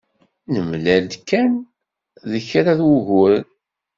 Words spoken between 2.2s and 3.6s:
ed kra n wuguren.